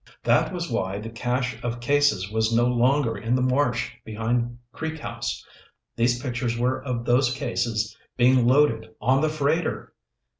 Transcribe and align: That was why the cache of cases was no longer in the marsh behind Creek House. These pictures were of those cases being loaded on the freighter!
That 0.23 0.51
was 0.51 0.67
why 0.67 0.97
the 0.97 1.11
cache 1.11 1.61
of 1.63 1.79
cases 1.79 2.31
was 2.31 2.51
no 2.51 2.65
longer 2.65 3.15
in 3.15 3.35
the 3.35 3.41
marsh 3.43 3.91
behind 4.03 4.57
Creek 4.71 4.97
House. 4.97 5.45
These 5.95 6.23
pictures 6.23 6.57
were 6.57 6.83
of 6.83 7.05
those 7.05 7.31
cases 7.31 7.95
being 8.17 8.47
loaded 8.47 8.95
on 8.99 9.21
the 9.21 9.29
freighter! 9.29 9.93